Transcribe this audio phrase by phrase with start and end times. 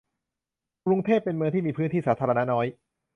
[0.85, 2.67] กรุงเทพเป็นเมืองที่มีพื้นที่สาธารณะน้อย